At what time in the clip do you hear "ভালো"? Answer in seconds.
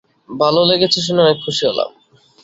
0.33-0.61